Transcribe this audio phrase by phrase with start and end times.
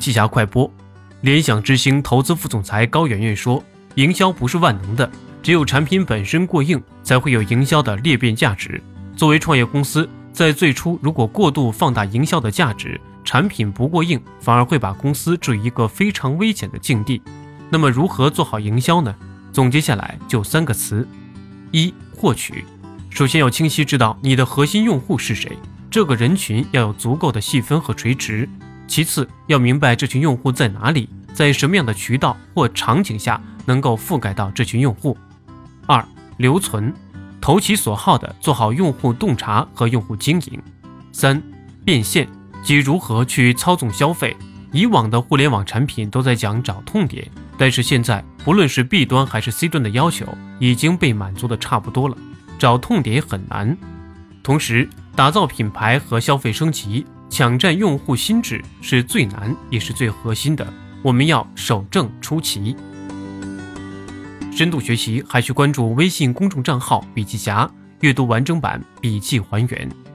[0.00, 0.68] 记下快播。
[1.20, 3.62] 联想之星投资副总裁高圆圆说
[3.96, 5.08] ：“营销不是万能的，
[5.42, 8.82] 只有产品本身过硬，才会有营销的裂变价值。
[9.14, 17.20] 作为创业公司，在最初如果过度放大营销的价值，产品不过硬，反而会把公司置于一个非常危险的境地。
[17.68, 19.14] 那么，如何做好营销呢？
[19.52, 21.06] 总结下来就三个词：
[21.70, 22.64] 一、获取。
[23.10, 25.58] 首先要清晰知道你的核心用户是谁，
[25.90, 28.48] 这个人群要有足够的细分和垂直。
[28.90, 35.16] 其次，要明白这群用户在哪里，在什么样的渠道或场景下能够覆盖到这群用户。
[35.86, 36.04] 二、
[36.38, 36.92] 留存，
[37.40, 40.60] 投其所好的做好用户洞察和用户经营。
[41.12, 41.40] 三、
[41.84, 42.28] 变现，
[42.64, 44.36] 即如何去操纵消费。
[44.72, 47.24] 以往的互联网产品都在讲找痛点，
[47.56, 50.26] 但是现在不论是 B 端还是 C 端的要求
[50.58, 52.16] 已经被满足的差不多了，
[52.58, 53.76] 找痛点很难。
[54.42, 54.88] 同时，
[55.20, 57.04] 打造品牌和消费升级。
[57.28, 60.66] 抢占用户心智是最难也是最核心的，
[61.02, 62.74] 我们要守正出奇。
[64.50, 70.09] 深度学习还需关注微信公众账号“笔记侠”，阅读完整版笔记还原。